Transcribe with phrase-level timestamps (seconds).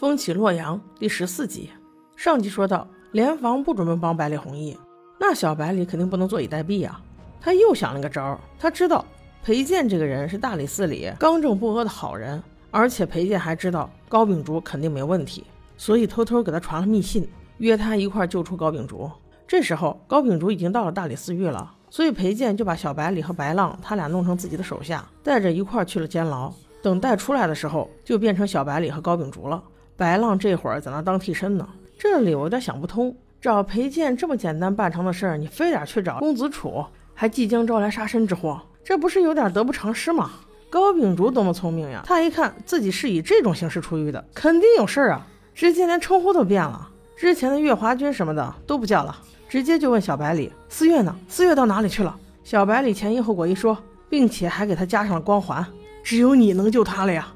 [0.00, 1.68] 风起洛阳第十四集，
[2.16, 4.74] 上集说到，联防不准备帮百里弘毅，
[5.18, 6.98] 那小百里肯定不能坐以待毙啊！
[7.38, 9.04] 他又想了个招儿，他知道
[9.44, 15.44] 裴健这个人是大理寺里刚正不阿的好人，而且裴健还知道高秉烛肯定没问题，
[15.76, 19.10] 所以偷偷给他传了密信，约他一块救出高秉烛。
[19.46, 26.50] 这时候高秉烛已经到了大理寺狱了，所以裴健就把小百里和白浪他俩弄成自己的手下，带着一块去了监牢。
[26.82, 29.62] 等带出来的时候，就变成小百里和高秉烛了。
[30.00, 31.68] 白浪这会儿在那当替身呢，
[31.98, 33.14] 这里我有点想不通。
[33.38, 36.82] 找裴健这么简单办成的事儿，你非得去找公子楚，
[37.12, 40.30] 还即将招来杀身之祸，这不是有点得不偿失吗？
[40.70, 42.02] 高秉烛多么聪明呀！
[42.06, 49.14] 他一看自己是以这种形式出狱的，肯定有事儿啊，直接连称呼都变了，之前的月华君什么的都不叫了，
[49.50, 51.14] 直接就问小百里：“四月呢？
[51.28, 53.76] 四月到哪里去了？”小百里前因后果一说，
[54.08, 55.62] 并且还给他加上了光环
[56.02, 57.28] ：“只有你能救他了呀。”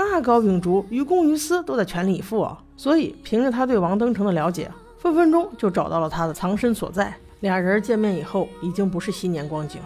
[0.00, 7.12] 那高秉烛于公于私都在全力以赴啊，所以凭着他对王登成的了解，分分钟就找到了他的藏身所在。
[7.40, 9.80] 俩人见面以后，已经不是昔年光景。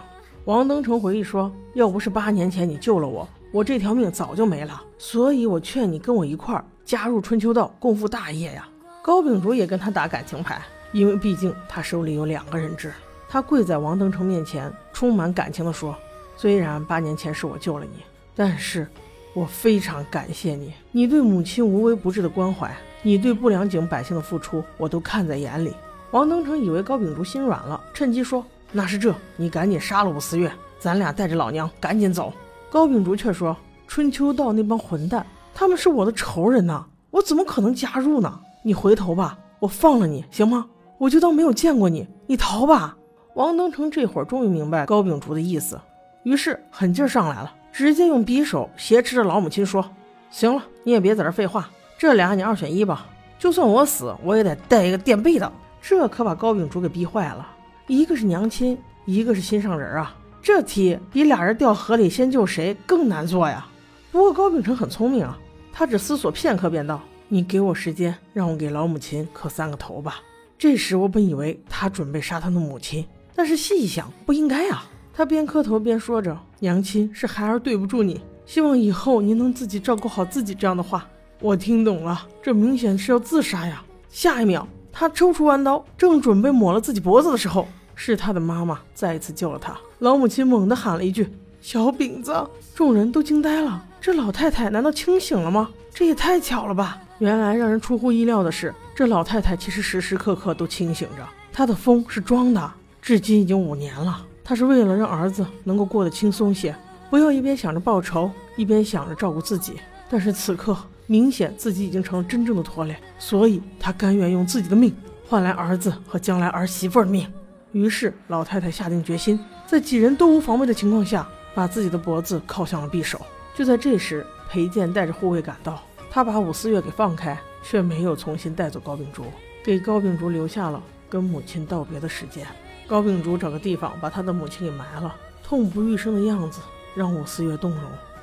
[0.45, 4.79] 王登成回忆说：“要不是八年前你救了我，我这条命早就没了。
[4.99, 8.69] 所以我劝你跟我一块儿加入春秋道，共赴大业呀。”
[9.01, 12.93] 高秉烛也跟他打感情牌，因为毕竟他手里有两个人质。
[13.27, 15.95] 他跪在王登成面前，充满感情地说
[16.37, 18.03] ：“虽然八年前是我救了你，
[18.35, 18.87] 但是……”
[19.33, 25.73] 我非常感谢你，你对母亲无微不至的关怀，你对不良井百姓的付出，我都看在眼里。
[26.11, 32.31] 王登成以为高秉烛心软了，趁机说：“那是这，你赶紧杀了武思月，咱俩带着老娘赶紧走。”
[32.69, 38.39] 高秉烛却说：“春秋道那帮混蛋，他们是我的仇人呐，我怎么可能加入呢？
[38.61, 40.67] 你回头吧，我放了你，行吗？
[40.99, 42.95] 我就当没有见过你，你逃吧。”
[43.33, 45.81] 王登成这会儿终于明白高秉烛的意思，
[46.21, 47.51] 于是狠劲上来了。
[47.73, 49.83] 直接用匕首挟持着老母亲说
[50.29, 53.07] ：“行了，你也别在这废话，这俩你二选一吧。
[53.39, 55.51] 就算我死，我也得带一个垫背的。”
[55.81, 57.45] 这可把高秉烛给逼坏了。
[57.87, 63.67] 一个是娘亲，一个是心上人啊，这题比俩人掉河里先救谁更难做呀。
[64.11, 65.37] 不过高秉成很聪明啊，
[65.73, 70.21] 他只思索片刻便道：“你给我时间，让我给老母亲磕三个头吧。”
[70.57, 73.05] 这时我本以为他准备杀他的母亲，
[73.35, 74.85] 但是细一想，不应该啊。
[75.15, 81.07] 他边磕头边说着：“娘亲，是孩儿对不住你，希望以后您能自己照顾好自己。”这样的话，
[81.39, 83.83] 我听懂了，这明显是要自杀呀！
[84.09, 89.77] 下一秒，他抽出弯刀，正准备抹了自己脖子的时候，是他的妈妈再一次救了他。
[89.99, 91.29] 老母亲猛地喊了一句
[91.61, 92.33] ：“小饼子！”
[92.73, 95.69] 众人都惊呆了，这老太太难道清醒了吗？
[95.93, 96.97] 这也太巧了吧！
[97.19, 104.25] 原来让人出乎意料的是，这老太太其实时时刻刻都清醒着，她的疯是装的，至今已经五年了。
[104.43, 106.75] 他是为了让儿子能够过得轻松些，
[107.09, 109.73] 不要一边想着报仇，一边想着照顾自己。
[110.09, 110.77] 但是此刻
[111.07, 114.93] 明显自己已经成了真正的拖累，所以他甘愿用自己的命
[115.27, 117.27] 换来儿子和将来儿媳妇的命。
[117.71, 123.19] 于是老太太下定决心，在几人都无防备的情况下，把自己的脖子靠向了匕首。
[123.55, 125.81] 就在这时，裴健带着护卫赶到，
[126.11, 129.23] 他把武思月给放开，却没有重新带走高秉烛，
[129.63, 132.45] 给高秉烛留下了跟母亲道别的时间。
[132.93, 136.61] 高秉烛找个地方把他的母亲给埋了，痛不欲生的样子
[136.93, 137.81] 让武思月动容。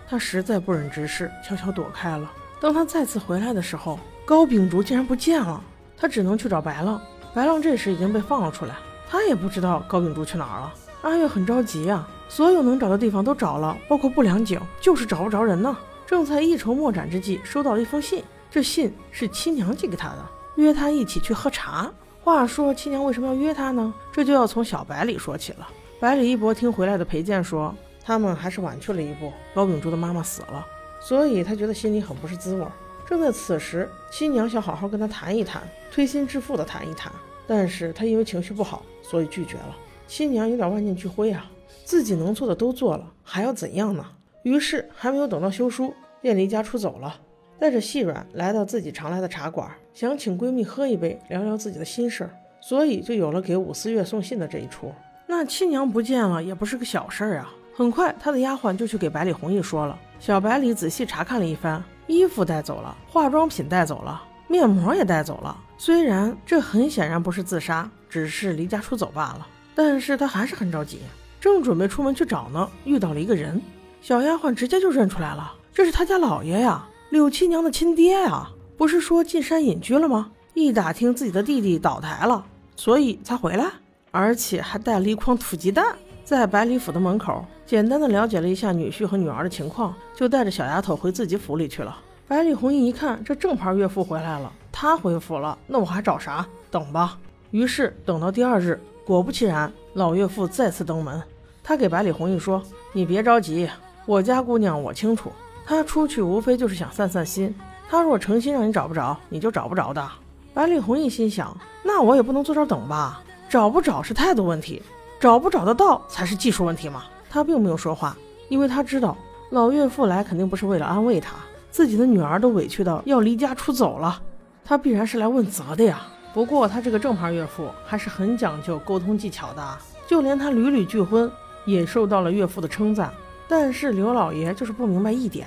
[0.08, 2.30] 他实在不忍直视，悄悄躲开了。
[2.60, 5.60] 当他再次回来的时候，高秉烛竟然不见了。
[5.96, 7.02] 他只能去找白浪。
[7.34, 8.76] 白浪这时已经被放了出来，
[9.08, 10.72] 他也不知道高秉烛去哪儿了。
[11.02, 15.76] 阿月很着急啊，所有能找的地方都找了，包括不良井，就是找不着人呢。
[16.06, 18.22] 正在一筹莫展之际，收到了一封信。
[18.48, 21.90] 这信是七娘寄给他的，约他一起去喝茶。
[22.22, 23.92] 话说七娘为什么要约他呢？
[24.12, 25.66] 这就要从小百里说起了。
[25.98, 29.32] 百里一博听回来的裴健说，他们还是晚去了一步。
[29.54, 30.66] 高秉烛的妈妈死了，
[31.00, 32.64] 所以他觉得心里很不是滋味。
[33.06, 37.10] 正在此时，七娘想好好跟他谈一谈，推心置腹的谈一谈，
[37.46, 39.76] 但是他因为情绪不好，所以拒绝了。
[40.06, 41.50] 七娘有点万念俱灰啊，
[41.84, 44.04] 自己能做的都做了，还要怎样呢？
[44.42, 47.16] 于是还没有等到休书，便离家出走了。
[47.60, 54.90] 带着细软来到自己常来的茶馆，想请闺蜜喝一杯，聊聊自己的心事儿，所以就有了给武思月送信的这一出。
[55.26, 57.52] 那亲娘不见了，也不是个小事儿啊。
[57.74, 59.98] 很快，他的丫鬟就去给百里弘毅说了。
[60.18, 65.54] 小百里仔细查看了一番，衣服带走了，化妆品带走了，面膜也带走了。
[65.76, 71.00] 虽然这很显然不是自杀，只是离家出走罢了，但是他还是很着急，
[71.38, 73.60] 正准备出门去找呢，遇到了一个人。
[74.00, 76.86] 小丫鬟直接就认出来了，这是他家老爷呀。
[77.10, 80.30] 柳七娘的亲爹啊，不是说进山隐居了吗？
[80.54, 82.46] 一打听自己的弟弟倒台了，
[82.76, 83.68] 所以才回来，
[84.12, 85.84] 而且还带了一筐土鸡蛋。
[86.22, 91.98] 在百里府的门口，简单的了解了一下女婿和女儿的情况，就带着小丫头回自己府里去了。
[92.28, 96.46] 百里红衣一看，这正牌岳父回来了，他回府了，那我还找啥？
[96.70, 97.18] 等吧。
[97.50, 101.20] 于是等到第二日，果不其然，老岳父再次登门。
[101.64, 102.62] 他给百里红衣说
[102.94, 103.68] ：“你别着急，
[104.06, 105.32] 我家姑娘我清楚，
[105.70, 107.54] 他出去无非就是想散散心。
[107.88, 110.06] 他若诚心让你找不着，你就找不着的。”
[110.52, 113.22] 百里红一心想：“那我也不能坐这等吧？
[113.48, 114.82] 找不找是态度问题，
[115.20, 118.16] 找不找得到才是技术问题嘛。”他并没有说话，
[118.48, 119.16] 因为他知道
[119.50, 121.36] 老岳父来肯定不是为了安慰他，
[121.70, 124.20] 自己的女儿都委屈到要离家出走了，
[124.64, 126.02] 他必然是来问责的呀。
[126.34, 129.78] 不过他这个正牌岳父还是很讲究沟通技巧的，
[130.08, 131.30] 就连他屡屡拒婚
[131.64, 133.12] 也受到了岳父的称赞。
[133.48, 135.44] 但是刘老爷就是不明白一点，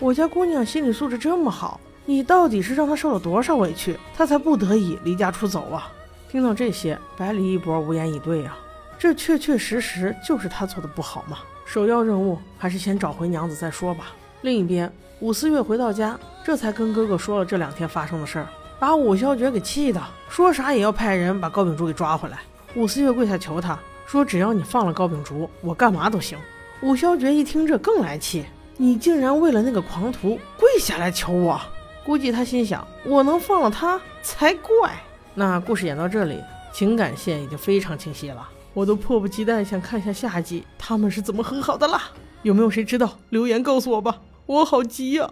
[0.00, 5.90] 我家姑娘心理素质这么好，你到底是让她受了多少委屈，她才不得已离家出走啊？
[6.28, 8.58] 听到这些，百里一博无言以对啊。
[8.98, 11.38] 这确确实实就是他做的不好嘛。
[11.64, 14.06] 首要任务还是先找回娘子再说吧。
[14.42, 18.48] 另一边，武思月回到家，这才跟哥哥说了这两天发生的事儿，
[18.80, 22.40] 把武萧爵给气的，说啥也要派人把高秉烛给抓回来。
[22.74, 26.36] 武思月跪下求他说：“只要你放了高秉烛，我干嘛都行。”
[26.82, 28.44] 武萧爵一听这更来气，
[28.76, 31.60] 你竟然为了那个狂徒跪下来求我？
[32.04, 34.92] 估计他心想：我能放了他才怪。
[35.34, 36.42] 那故事演到这里，
[36.72, 38.48] 情感线已经非常清晰了。
[38.72, 42.10] 我都迫不及待想看一下下集，他们是怎么和好的啦？
[42.42, 43.18] 有没有谁知道？
[43.30, 45.30] 留言告诉我吧，我好急呀！